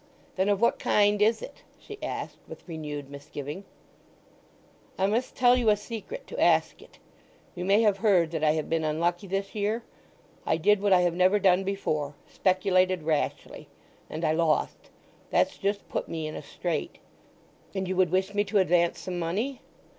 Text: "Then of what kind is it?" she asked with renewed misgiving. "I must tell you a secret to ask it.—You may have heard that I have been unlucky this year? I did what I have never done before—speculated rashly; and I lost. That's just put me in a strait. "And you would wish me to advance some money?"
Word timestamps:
"Then 0.35 0.49
of 0.49 0.59
what 0.59 0.79
kind 0.79 1.21
is 1.21 1.43
it?" 1.43 1.61
she 1.77 2.01
asked 2.01 2.39
with 2.47 2.67
renewed 2.67 3.11
misgiving. 3.11 3.65
"I 4.97 5.05
must 5.05 5.35
tell 5.35 5.55
you 5.55 5.69
a 5.69 5.77
secret 5.77 6.25
to 6.25 6.41
ask 6.41 6.81
it.—You 6.81 7.63
may 7.65 7.83
have 7.83 7.97
heard 7.99 8.31
that 8.31 8.43
I 8.43 8.53
have 8.53 8.67
been 8.67 8.83
unlucky 8.83 9.27
this 9.27 9.53
year? 9.53 9.83
I 10.43 10.57
did 10.57 10.81
what 10.81 10.91
I 10.91 11.01
have 11.01 11.13
never 11.13 11.37
done 11.37 11.63
before—speculated 11.63 13.03
rashly; 13.03 13.67
and 14.09 14.25
I 14.25 14.31
lost. 14.31 14.89
That's 15.29 15.59
just 15.59 15.87
put 15.87 16.09
me 16.09 16.25
in 16.25 16.35
a 16.35 16.41
strait. 16.41 16.97
"And 17.75 17.87
you 17.87 17.95
would 17.95 18.09
wish 18.09 18.33
me 18.33 18.43
to 18.45 18.57
advance 18.57 18.97
some 19.01 19.19
money?" 19.19 19.61